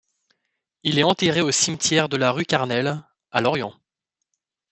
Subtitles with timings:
[0.81, 3.75] Il est enterré au cimetière de la rue Carnel, à Lorient.